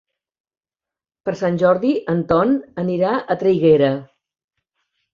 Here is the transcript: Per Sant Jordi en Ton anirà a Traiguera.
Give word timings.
Per 1.29 1.35
Sant 1.43 1.61
Jordi 1.65 1.93
en 2.15 2.25
Ton 2.33 2.57
anirà 2.87 3.15
a 3.37 3.41
Traiguera. 3.45 3.95